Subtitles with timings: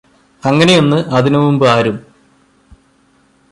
[0.43, 1.97] അങ്ങനെയൊന്ന് അതിനുമുമ്പ് ആരും